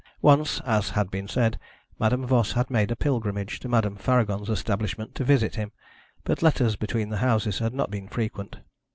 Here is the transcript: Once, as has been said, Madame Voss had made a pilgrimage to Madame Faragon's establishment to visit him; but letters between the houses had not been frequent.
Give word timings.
Once, 0.23 0.59
as 0.61 0.89
has 0.89 1.05
been 1.09 1.27
said, 1.27 1.59
Madame 1.99 2.25
Voss 2.25 2.53
had 2.53 2.71
made 2.71 2.89
a 2.89 2.95
pilgrimage 2.95 3.59
to 3.59 3.69
Madame 3.69 3.95
Faragon's 3.95 4.49
establishment 4.49 5.13
to 5.13 5.23
visit 5.23 5.53
him; 5.57 5.71
but 6.23 6.41
letters 6.41 6.75
between 6.75 7.09
the 7.09 7.17
houses 7.17 7.59
had 7.59 7.75
not 7.75 7.91
been 7.91 8.07
frequent. 8.07 8.55